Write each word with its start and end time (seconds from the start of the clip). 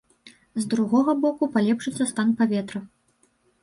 З 0.63 0.65
другога 0.71 1.15
боку, 1.27 1.51
палепшыцца 1.59 2.11
стан 2.15 2.37
паветра. 2.43 2.87